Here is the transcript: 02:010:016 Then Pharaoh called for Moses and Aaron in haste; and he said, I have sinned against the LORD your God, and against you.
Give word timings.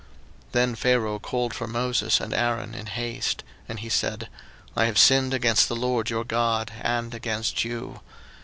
02:010:016 0.47 0.51
Then 0.53 0.73
Pharaoh 0.73 1.19
called 1.19 1.53
for 1.53 1.67
Moses 1.67 2.19
and 2.19 2.33
Aaron 2.33 2.73
in 2.73 2.87
haste; 2.87 3.43
and 3.69 3.77
he 3.81 3.89
said, 3.89 4.29
I 4.75 4.85
have 4.85 4.97
sinned 4.97 5.31
against 5.31 5.69
the 5.69 5.75
LORD 5.75 6.09
your 6.09 6.23
God, 6.25 6.71
and 6.81 7.13
against 7.13 7.63
you. 7.63 7.99